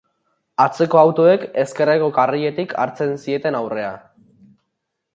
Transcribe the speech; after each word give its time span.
Atzeko 0.63 0.99
autoek 1.01 1.45
ezkerreko 1.65 2.09
karriletik 2.17 2.75
hartzen 2.87 3.15
zieten 3.25 3.63
aurrea. 3.63 3.97